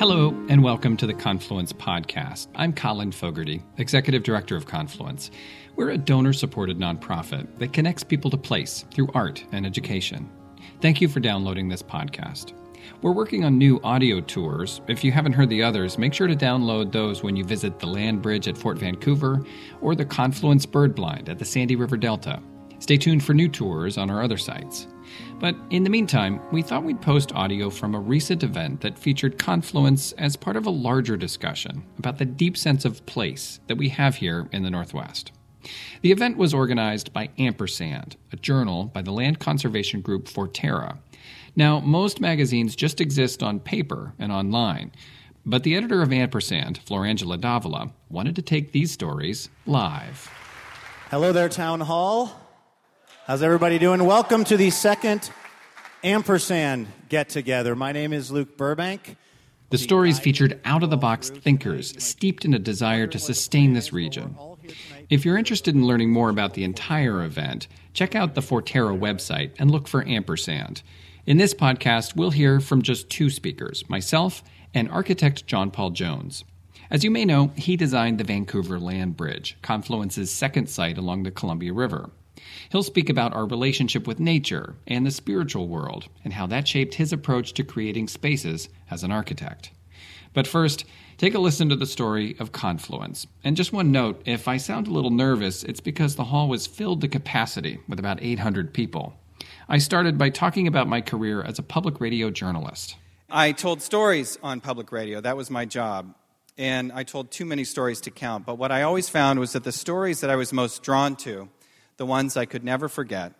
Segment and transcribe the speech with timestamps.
[0.00, 2.48] Hello, and welcome to the Confluence Podcast.
[2.54, 5.30] I'm Colin Fogarty, Executive Director of Confluence.
[5.76, 10.30] We're a donor supported nonprofit that connects people to place through art and education.
[10.80, 12.54] Thank you for downloading this podcast.
[13.02, 14.80] We're working on new audio tours.
[14.88, 17.86] If you haven't heard the others, make sure to download those when you visit the
[17.86, 19.44] Land Bridge at Fort Vancouver
[19.82, 22.40] or the Confluence Bird Blind at the Sandy River Delta.
[22.80, 24.88] Stay tuned for new tours on our other sites.
[25.38, 29.38] But in the meantime, we thought we'd post audio from a recent event that featured
[29.38, 33.90] Confluence as part of a larger discussion about the deep sense of place that we
[33.90, 35.30] have here in the Northwest.
[36.00, 40.98] The event was organized by Ampersand, a journal by the land conservation group Forterra.
[41.54, 44.92] Now, most magazines just exist on paper and online,
[45.44, 50.30] but the editor of Ampersand, Florangela Davila, wanted to take these stories live.
[51.10, 52.39] Hello there, Town Hall.
[53.30, 54.04] How's everybody doing?
[54.04, 55.30] Welcome to the second
[56.02, 57.76] Ampersand get together.
[57.76, 59.16] My name is Luke Burbank.
[59.68, 63.92] The stories featured out of the box thinkers steeped in a desire to sustain this
[63.92, 64.36] region.
[65.10, 69.52] If you're interested in learning more about the entire event, check out the Forterra website
[69.60, 70.82] and look for Ampersand.
[71.24, 74.42] In this podcast, we'll hear from just two speakers myself
[74.74, 76.42] and architect John Paul Jones.
[76.90, 81.30] As you may know, he designed the Vancouver Land Bridge, Confluence's second site along the
[81.30, 82.10] Columbia River.
[82.70, 86.94] He'll speak about our relationship with nature and the spiritual world and how that shaped
[86.94, 89.70] his approach to creating spaces as an architect.
[90.32, 90.84] But first,
[91.18, 93.26] take a listen to the story of Confluence.
[93.42, 96.66] And just one note if I sound a little nervous, it's because the hall was
[96.66, 99.14] filled to capacity with about 800 people.
[99.68, 102.96] I started by talking about my career as a public radio journalist.
[103.28, 106.14] I told stories on public radio, that was my job.
[106.58, 108.44] And I told too many stories to count.
[108.44, 111.48] But what I always found was that the stories that I was most drawn to
[112.00, 113.34] the ones I could never forget,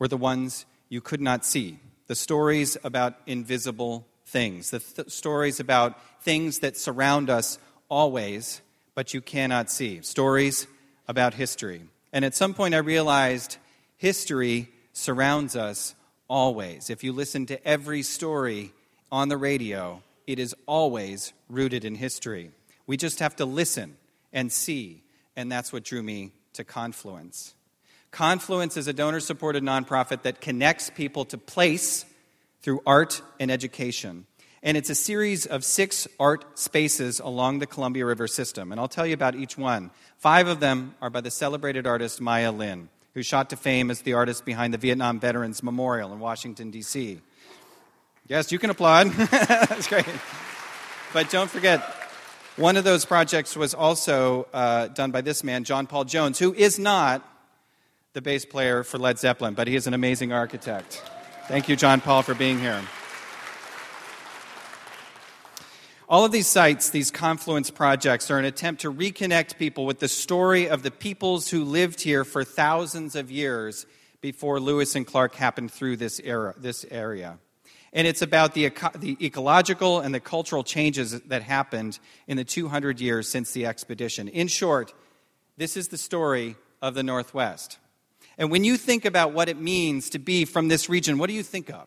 [0.00, 1.78] were the ones you could not see.
[2.08, 8.62] The stories about invisible things, the th- stories about things that surround us always,
[8.96, 10.02] but you cannot see.
[10.02, 10.66] Stories
[11.06, 11.82] about history.
[12.12, 13.58] And at some point, I realized
[13.96, 15.94] history surrounds us
[16.26, 16.90] always.
[16.90, 18.72] If you listen to every story
[19.12, 22.50] on the radio, it is always rooted in history.
[22.88, 23.98] We just have to listen
[24.32, 25.04] and see,
[25.36, 27.54] and that's what drew me to Confluence.
[28.10, 32.04] Confluence is a donor supported nonprofit that connects people to place
[32.62, 34.26] through art and education.
[34.62, 38.72] And it's a series of six art spaces along the Columbia River system.
[38.72, 39.90] And I'll tell you about each one.
[40.18, 44.02] Five of them are by the celebrated artist Maya Lin, who shot to fame as
[44.02, 47.20] the artist behind the Vietnam Veterans Memorial in Washington, D.C.
[48.26, 49.06] Yes, you can applaud.
[49.12, 50.04] That's great.
[51.14, 51.80] But don't forget,
[52.56, 56.52] one of those projects was also uh, done by this man, John Paul Jones, who
[56.52, 57.26] is not
[58.12, 61.00] the bass player for Led Zeppelin, but he is an amazing architect.
[61.46, 62.82] Thank you, John Paul, for being here.
[66.08, 70.08] All of these sites, these confluence projects, are an attempt to reconnect people with the
[70.08, 73.86] story of the peoples who lived here for thousands of years
[74.20, 77.38] before Lewis and Clark happened through this, era, this area.
[77.92, 82.44] And it's about the, eco- the ecological and the cultural changes that happened in the
[82.44, 84.26] 200 years since the expedition.
[84.26, 84.92] In short,
[85.56, 87.78] this is the story of the Northwest.
[88.40, 91.34] And when you think about what it means to be from this region, what do
[91.34, 91.86] you think of?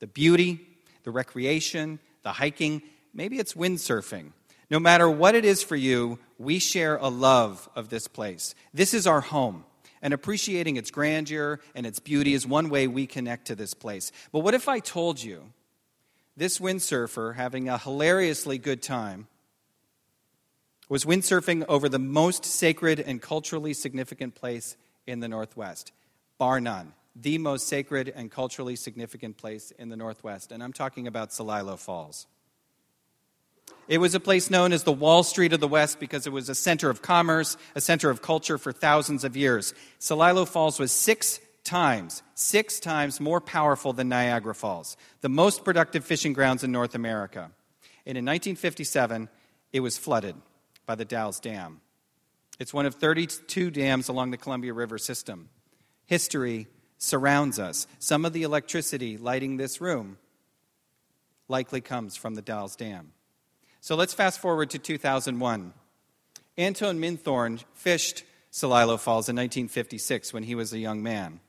[0.00, 0.58] The beauty,
[1.04, 2.82] the recreation, the hiking,
[3.14, 4.32] maybe it's windsurfing.
[4.68, 8.56] No matter what it is for you, we share a love of this place.
[8.74, 9.64] This is our home.
[10.02, 14.10] And appreciating its grandeur and its beauty is one way we connect to this place.
[14.32, 15.52] But what if I told you
[16.36, 19.28] this windsurfer having a hilariously good time
[20.88, 24.76] was windsurfing over the most sacred and culturally significant place
[25.10, 25.92] in the Northwest,
[26.38, 26.94] bar none.
[27.16, 30.52] The most sacred and culturally significant place in the Northwest.
[30.52, 32.26] And I'm talking about Celilo Falls.
[33.88, 36.48] It was a place known as the Wall Street of the West because it was
[36.48, 39.74] a center of commerce, a center of culture for thousands of years.
[39.98, 46.04] Celilo Falls was six times, six times more powerful than Niagara Falls, the most productive
[46.04, 47.50] fishing grounds in North America.
[48.06, 49.28] And in 1957,
[49.72, 50.36] it was flooded
[50.86, 51.80] by the Dalles Dam.
[52.60, 55.48] It's one of 32 dams along the Columbia River system.
[56.04, 56.68] History
[56.98, 57.86] surrounds us.
[57.98, 60.18] Some of the electricity lighting this room
[61.48, 63.12] likely comes from the Dalles Dam.
[63.80, 65.72] So let's fast forward to 2001.
[66.58, 71.40] Antone Minthorn fished Celilo Falls in 1956 when he was a young man.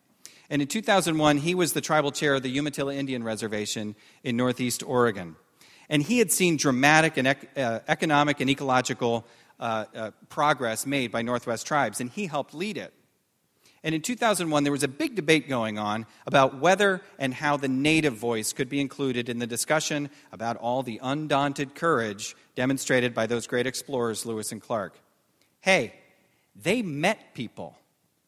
[0.49, 4.81] And in 2001, he was the tribal chair of the Umatilla Indian Reservation in northeast
[4.81, 5.35] Oregon.
[5.89, 9.25] And he had seen dramatic and ec- uh, economic and ecological
[9.61, 12.93] uh, uh, progress made by Northwest tribes, and he helped lead it.
[13.83, 17.67] And in 2001, there was a big debate going on about whether and how the
[17.67, 23.25] native voice could be included in the discussion about all the undaunted courage demonstrated by
[23.25, 24.99] those great explorers, Lewis and Clark.
[25.61, 25.93] Hey,
[26.55, 27.75] they met people.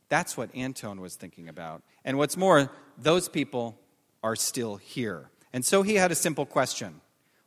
[0.09, 1.83] That's what Antone was thinking about.
[2.03, 3.77] And what's more, those people
[4.23, 5.29] are still here.
[5.51, 7.01] And so he had a simple question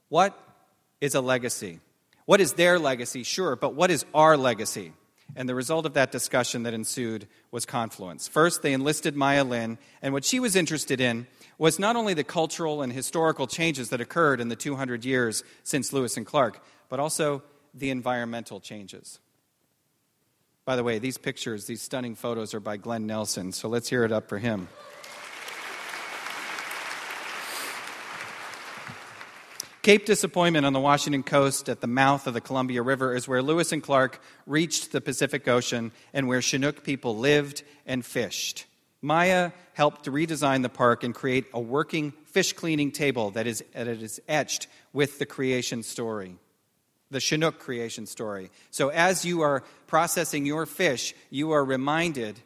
[0.09, 0.39] What
[1.01, 1.81] is a legacy?
[2.27, 3.23] What is their legacy?
[3.23, 4.93] Sure, but what is our legacy?
[5.35, 8.29] And the result of that discussion that ensued was confluence.
[8.29, 11.27] First, they enlisted Maya Lin, and what she was interested in
[11.59, 15.93] was not only the cultural and historical changes that occurred in the 200 years since
[15.93, 17.43] Lewis and Clark, but also
[17.75, 19.21] the environmental changes.
[20.65, 24.05] By the way, these pictures, these stunning photos, are by Glenn Nelson, so let's hear
[24.05, 24.69] it up for him.
[29.87, 33.41] Cape Disappointment on the Washington coast at the mouth of the Columbia River is where
[33.41, 38.67] Lewis and Clark reached the Pacific Ocean and where Chinook people lived and fished.
[39.01, 43.63] Maya helped to redesign the park and create a working fish cleaning table that is,
[43.75, 46.35] that is etched with the creation story,
[47.13, 48.51] the Chinook creation story.
[48.73, 52.41] So as you are processing your fish, you are reminded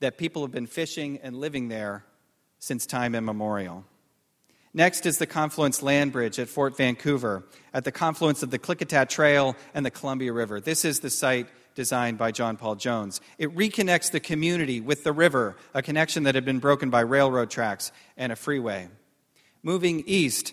[0.00, 2.04] that people have been fishing and living there
[2.58, 3.84] since time immemorial.
[4.78, 7.42] Next is the Confluence Land Bridge at Fort Vancouver,
[7.74, 10.60] at the confluence of the Klickitat Trail and the Columbia River.
[10.60, 13.20] This is the site designed by John Paul Jones.
[13.38, 17.50] It reconnects the community with the river, a connection that had been broken by railroad
[17.50, 18.86] tracks and a freeway.
[19.64, 20.52] Moving east,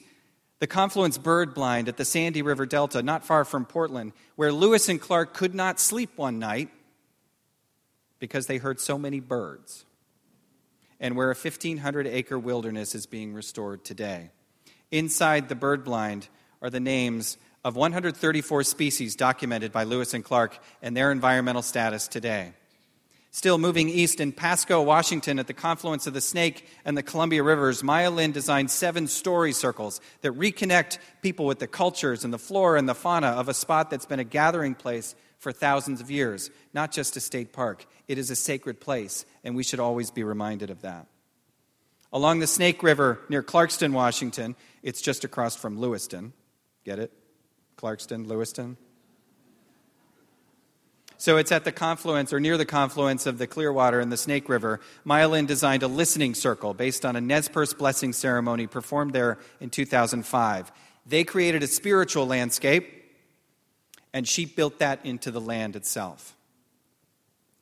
[0.58, 4.90] the Confluence Bird Blind at the Sandy River Delta, not far from Portland, where Lewis
[4.90, 6.72] and Clark could not sleep one night
[8.18, 9.85] because they heard so many birds
[11.00, 14.32] and where a 1,500 acre wilderness is being restored today.
[14.92, 16.28] Inside the bird blind
[16.62, 22.08] are the names of 134 species documented by Lewis and Clark and their environmental status
[22.08, 22.54] today.
[23.32, 27.44] Still moving east in Pasco, Washington, at the confluence of the Snake and the Columbia
[27.44, 32.40] Rivers, Maya Lin designed seven story circles that reconnect people with the cultures and the
[32.40, 35.16] flora and the fauna of a spot that's been a gathering place
[35.46, 37.86] for thousands of years, not just a state park.
[38.08, 41.06] It is a sacred place, and we should always be reminded of that.
[42.12, 46.34] Along the Snake River near Clarkston, Washington, it's just across from Lewiston.
[46.84, 47.14] Get it?
[47.78, 48.78] Clarkston, Lewiston?
[51.18, 54.50] So it's at the confluence or near the confluence of the Clearwater and the Snake
[54.50, 54.80] River.
[55.04, 59.38] Maya Lin designed a listening circle based on a Nez Perce blessing ceremony performed there
[59.60, 60.72] in 2005.
[61.06, 63.05] They created a spiritual landscape
[64.16, 66.38] and she built that into the land itself.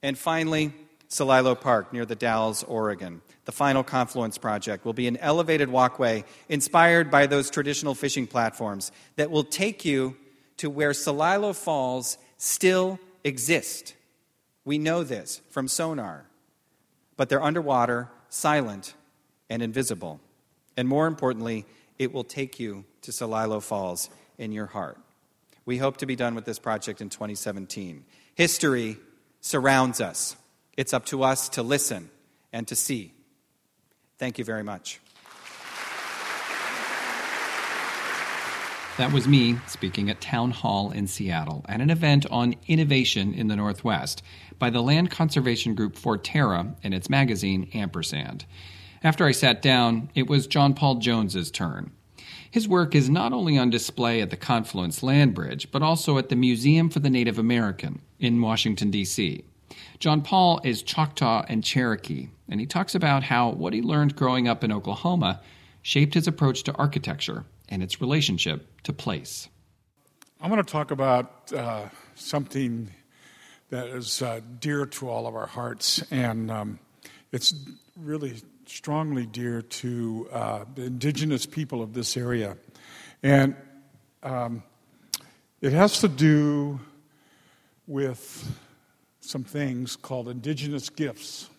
[0.03, 0.71] And finally,
[1.09, 3.21] Celilo Park near the Dalles, Oregon.
[3.45, 8.91] The final Confluence project will be an elevated walkway inspired by those traditional fishing platforms
[9.15, 10.15] that will take you
[10.57, 13.95] to where Celilo Falls still exist.
[14.63, 16.27] We know this from sonar,
[17.17, 18.93] but they're underwater, silent,
[19.49, 20.19] and invisible.
[20.77, 21.65] And more importantly,
[21.97, 24.99] it will take you to Celilo Falls in your heart.
[25.65, 28.05] We hope to be done with this project in 2017.
[28.35, 28.97] History
[29.39, 30.35] surrounds us.
[30.75, 32.09] It's up to us to listen
[32.51, 33.13] and to see.
[34.17, 34.99] Thank you very much.
[38.97, 43.47] That was me speaking at Town Hall in Seattle at an event on innovation in
[43.47, 44.21] the Northwest
[44.59, 48.45] by the land conservation group Forterra and its magazine Ampersand.
[49.03, 51.91] After I sat down, it was John Paul Jones's turn.
[52.53, 56.29] His work is not only on display at the Confluence Land Bridge, but also at
[56.29, 59.43] the Museum for the Native American in Washington, D.C.
[59.97, 64.47] John Paul is Choctaw and Cherokee, and he talks about how what he learned growing
[64.47, 65.41] up in Oklahoma
[65.81, 69.49] shaped his approach to architecture and its relationship to place.
[70.39, 72.91] I'm going to talk about uh, something
[73.71, 76.77] that is uh, dear to all of our hearts, and um,
[77.31, 77.51] it's
[77.97, 82.57] really strongly dear to uh, the indigenous people of this area.
[83.21, 83.55] And
[84.21, 84.63] um,
[85.61, 86.79] it has to do
[87.87, 88.59] with
[89.19, 91.49] some things called indigenous gifts.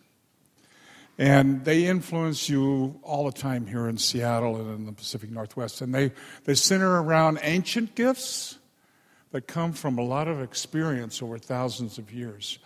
[1.16, 5.80] And they influence you all the time here in Seattle and in the Pacific Northwest.
[5.80, 6.12] And they,
[6.44, 8.58] they center around ancient gifts
[9.30, 12.58] that come from a lot of experience over thousands of years.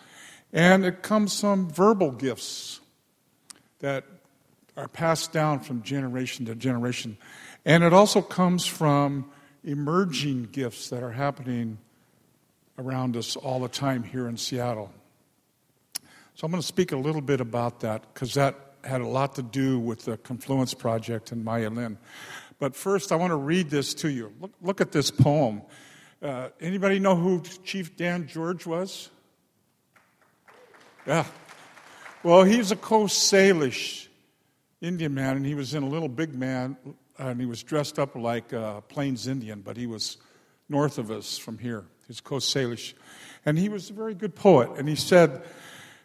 [0.52, 2.80] And it comes from verbal gifts
[3.80, 4.04] that
[4.78, 7.18] are passed down from generation to generation.
[7.64, 9.28] And it also comes from
[9.64, 11.78] emerging gifts that are happening
[12.78, 14.92] around us all the time here in Seattle.
[16.36, 18.54] So I'm going to speak a little bit about that because that
[18.84, 21.98] had a lot to do with the Confluence Project and Maya Lin.
[22.60, 24.32] But first, I want to read this to you.
[24.40, 25.62] Look, look at this poem.
[26.22, 29.10] Uh, anybody know who Chief Dan George was?
[31.04, 31.24] Yeah,
[32.22, 34.07] Well, he's a Coast Salish
[34.80, 36.76] Indian man, and he was in a little big man,
[37.18, 40.18] uh, and he was dressed up like a Plains Indian, but he was
[40.68, 41.84] north of us from here.
[42.06, 42.94] He's Coast Salish.
[43.44, 45.42] And he was a very good poet, and he said,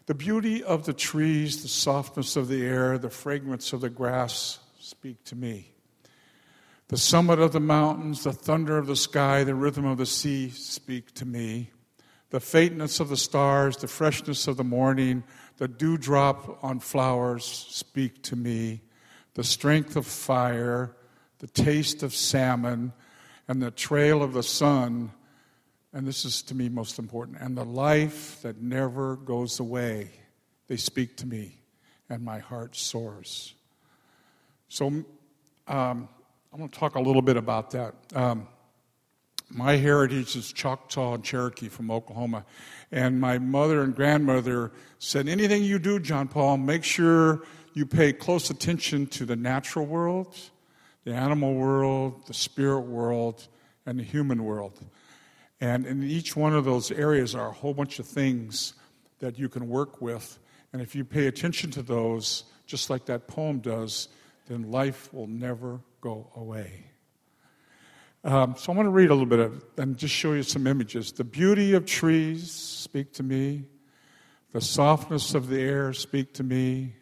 [0.07, 4.59] The beauty of the trees, the softness of the air, the fragrance of the grass
[4.79, 5.69] speak to me.
[6.87, 10.49] The summit of the mountains, the thunder of the sky, the rhythm of the sea
[10.49, 11.71] speak to me.
[12.31, 15.23] The faintness of the stars, the freshness of the morning,
[15.57, 18.81] the dewdrop on flowers speak to me.
[19.35, 20.95] The strength of fire,
[21.39, 22.93] the taste of salmon,
[23.47, 25.11] and the trail of the sun,
[25.91, 30.11] and this is to me most important, and the life that never goes away.
[30.67, 31.59] They speak to me,
[32.09, 33.53] and my heart soars.
[34.69, 35.05] So, um,
[35.67, 37.95] I'm going to talk a little bit about that.
[38.13, 38.47] Um,
[39.53, 42.45] my heritage is Choctaw and Cherokee from Oklahoma.
[42.91, 47.43] And my mother and grandmother said, anything you do, John Paul, make sure
[47.73, 50.35] you pay close attention to the natural world,
[51.03, 53.47] the animal world, the spirit world,
[53.85, 54.79] and the human world.
[55.59, 58.73] And in each one of those areas are a whole bunch of things
[59.19, 60.39] that you can work with.
[60.71, 64.09] And if you pay attention to those, just like that poem does,
[64.47, 66.92] then life will never go away.
[68.25, 70.65] Um, so I want to read a little bit of and just show you some
[70.65, 71.11] images.
[71.11, 73.65] The beauty of trees speak to me.
[74.53, 76.95] The softness of the air speak to me.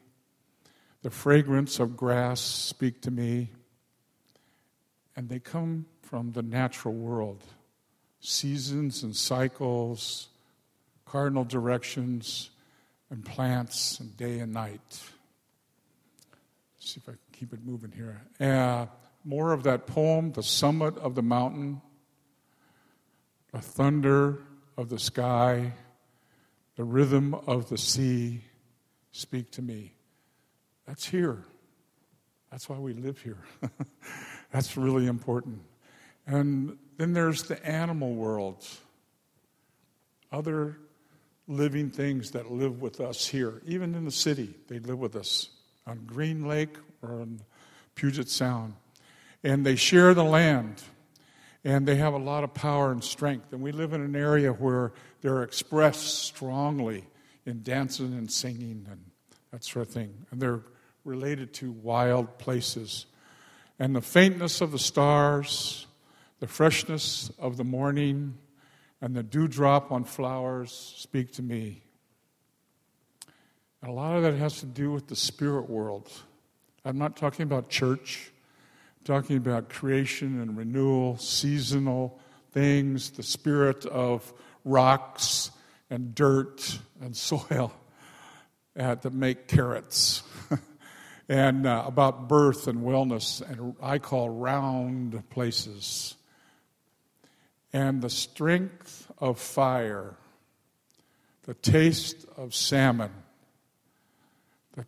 [1.03, 3.51] The fragrance of grass speak to me.
[5.15, 7.43] And they come from the natural world.
[8.19, 10.29] Seasons and cycles,
[11.05, 12.49] cardinal directions,
[13.11, 14.81] and plants, and day and night.
[14.89, 18.21] Let's see if I can keep it moving here.
[18.39, 18.87] Uh,
[19.23, 21.81] more of that poem, The Summit of the Mountain,
[23.51, 24.39] the thunder
[24.77, 25.73] of the sky,
[26.75, 28.41] the rhythm of the sea
[29.11, 29.93] speak to me.
[30.87, 31.45] That's here.
[32.49, 33.37] That's why we live here.
[34.51, 35.61] That's really important.
[36.25, 38.65] And then there's the animal world,
[40.31, 40.77] other
[41.47, 45.49] living things that live with us here, even in the city, they live with us
[45.85, 47.41] on Green Lake or on
[47.95, 48.73] Puget Sound.
[49.43, 50.83] And they share the land,
[51.63, 53.53] and they have a lot of power and strength.
[53.53, 57.05] And we live in an area where they're expressed strongly
[57.45, 58.99] in dancing and singing and
[59.51, 60.13] that sort of thing.
[60.31, 60.61] And they're
[61.03, 63.07] related to wild places.
[63.79, 65.87] And the faintness of the stars,
[66.39, 68.37] the freshness of the morning,
[69.01, 71.81] and the dewdrop on flowers speak to me.
[73.81, 76.11] And a lot of that has to do with the spirit world.
[76.85, 78.31] I'm not talking about church,
[79.03, 82.19] talking about creation and renewal, seasonal
[82.51, 84.31] things, the spirit of
[84.63, 85.51] rocks
[85.89, 87.73] and dirt and soil
[88.77, 90.23] uh, that make carrots.
[91.29, 96.15] and uh, about birth and wellness, and I call round places.
[97.73, 100.15] And the strength of fire,
[101.43, 103.11] the taste of salmon,
[104.75, 104.85] the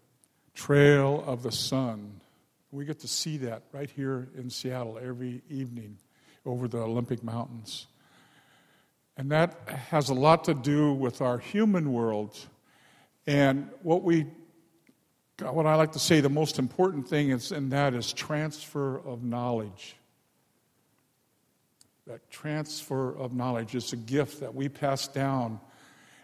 [0.54, 2.20] trail of the sun.
[2.74, 6.00] We get to see that right here in Seattle every evening
[6.44, 7.86] over the Olympic Mountains.
[9.16, 12.36] And that has a lot to do with our human world.
[13.28, 14.26] And what we
[15.40, 19.24] what I like to say the most important thing is and that is transfer of
[19.24, 19.96] knowledge.
[22.08, 25.60] That transfer of knowledge is a gift that we pass down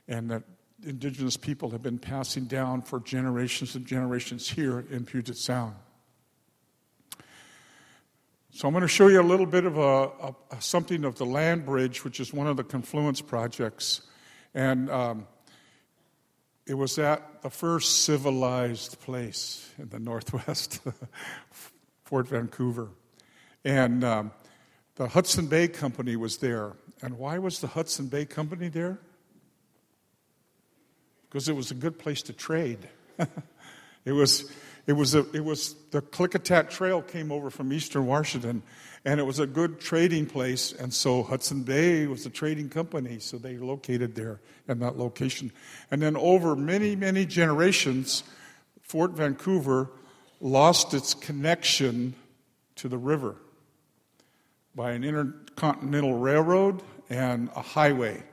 [0.07, 0.43] and that
[0.83, 5.75] indigenous people have been passing down for generations and generations here in Puget Sound.
[8.51, 10.09] So I'm going to show you a little bit of a,
[10.51, 14.01] a something of the land bridge, which is one of the confluence projects,
[14.53, 15.27] and um,
[16.65, 20.81] it was at the first civilized place in the Northwest,
[22.03, 22.89] Fort Vancouver,
[23.63, 24.31] and um,
[24.95, 26.73] the Hudson Bay Company was there.
[27.01, 28.99] And why was the Hudson Bay Company there?
[31.29, 32.79] because it was a good place to trade.
[34.05, 34.51] it was,
[34.89, 38.63] it was, a, it was the Klickitat Trail came over from eastern Washington,
[39.05, 40.71] and it was a good trading place.
[40.71, 45.51] And so Hudson Bay was a trading company, so they located there in that location.
[45.91, 48.23] And then over many, many generations,
[48.81, 49.91] Fort Vancouver
[50.41, 52.15] lost its connection
[52.77, 53.35] to the river
[54.73, 56.81] by an intercontinental railroad
[57.11, 58.23] and a highway.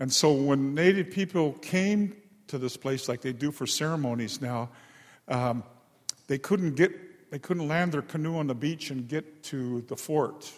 [0.00, 4.70] And so when Native people came to this place like they do for ceremonies now,
[5.28, 5.62] um,
[6.32, 9.96] they couldn't get, they couldn't land their canoe on the beach and get to the
[9.96, 10.50] fort.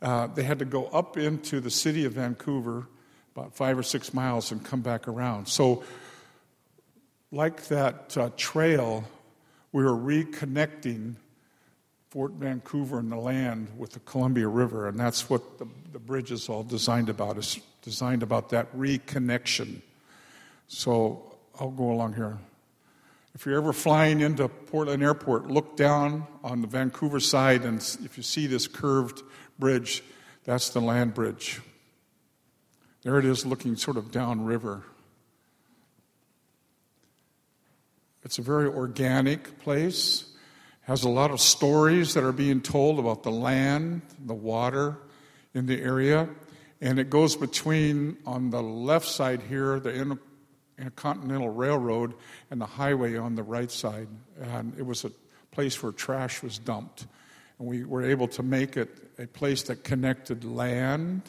[0.00, 2.86] Uh, they had to go up into the city of Vancouver,
[3.34, 5.48] about five or six miles, and come back around.
[5.48, 5.82] So
[7.32, 9.02] like that uh, trail,
[9.72, 11.16] we were reconnecting
[12.10, 16.30] Fort Vancouver and the land with the Columbia River, and that's what the, the bridge
[16.30, 17.36] is all designed about.
[17.36, 19.82] It's designed about that reconnection.
[20.68, 22.38] So I'll go along here.
[23.34, 28.16] If you're ever flying into Portland Airport, look down on the Vancouver side, and if
[28.16, 29.22] you see this curved
[29.58, 30.04] bridge,
[30.44, 31.60] that's the land bridge.
[33.02, 34.84] There it is, looking sort of downriver.
[38.22, 40.24] It's a very organic place.
[40.82, 44.96] Has a lot of stories that are being told about the land, the water
[45.54, 46.28] in the area,
[46.80, 49.90] and it goes between on the left side here the
[50.78, 52.14] Intercontinental Railroad
[52.50, 54.08] and the highway on the right side.
[54.40, 55.10] And it was a
[55.50, 57.06] place where trash was dumped.
[57.58, 61.22] And we were able to make it a place that connected land.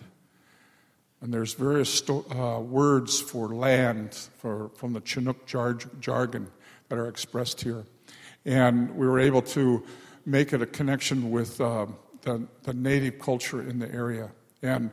[1.21, 6.47] And there's various sto- uh, words for land for, from the Chinook jar- jargon
[6.89, 7.85] that are expressed here.
[8.45, 9.83] And we were able to
[10.25, 11.87] make it a connection with uh,
[12.21, 14.31] the, the native culture in the area.
[14.61, 14.91] And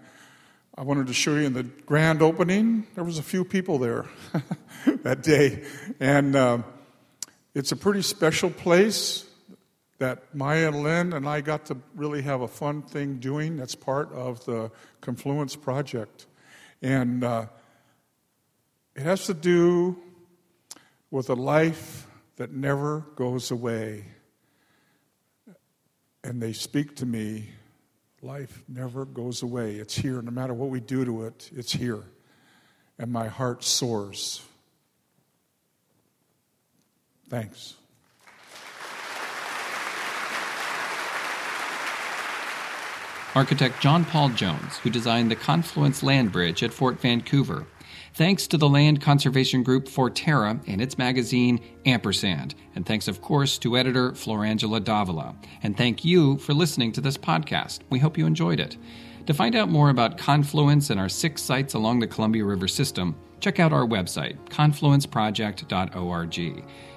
[0.74, 4.06] I wanted to show you in the grand opening, there was a few people there
[5.02, 5.64] that day.
[6.00, 6.58] And uh,
[7.54, 9.26] it's a pretty special place
[9.98, 13.58] that Maya and Lynn and I got to really have a fun thing doing.
[13.58, 14.70] That's part of the
[15.02, 16.24] Confluence Project.
[16.80, 17.46] And uh,
[18.96, 19.98] it has to do
[21.10, 24.06] with a life that never goes away.
[26.24, 27.50] And they speak to me
[28.24, 29.76] Life never goes away.
[29.76, 30.22] It's here.
[30.22, 32.04] No matter what we do to it, it's here.
[32.96, 34.40] And my heart soars.
[37.28, 37.74] Thanks.
[43.34, 47.66] Architect John Paul Jones, who designed the Confluence Land Bridge at Fort Vancouver,
[48.14, 52.54] Thanks to the land conservation group Forterra and its magazine Ampersand.
[52.74, 55.34] And thanks, of course, to editor Florangela Davila.
[55.62, 57.80] And thank you for listening to this podcast.
[57.88, 58.76] We hope you enjoyed it.
[59.26, 63.16] To find out more about Confluence and our six sites along the Columbia River system,
[63.40, 66.38] check out our website, confluenceproject.org.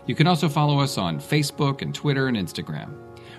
[0.07, 2.93] You can also follow us on Facebook and Twitter and Instagram.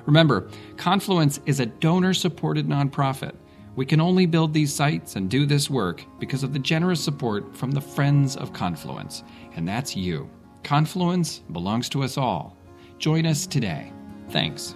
[0.07, 3.35] Remember, Confluence is a donor supported nonprofit.
[3.77, 7.55] We can only build these sites and do this work because of the generous support
[7.55, 9.23] from the Friends of Confluence,
[9.55, 10.31] and that's you.
[10.65, 12.57] Confluence belongs to us all.
[12.99, 13.93] Join us today.
[14.31, 14.75] Thanks.